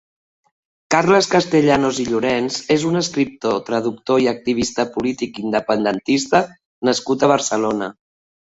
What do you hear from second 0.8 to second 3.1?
Carles Castellanos i Llorenç és un